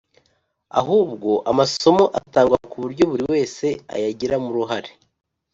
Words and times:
Ahubwo 0.79 1.29
amasomo 1.51 2.05
atangwa 2.19 2.57
ku 2.71 2.75
buryo 2.83 3.03
buri 3.11 3.25
wese 3.33 3.65
ayagiramo 3.95 4.47
uruhare 4.51 4.91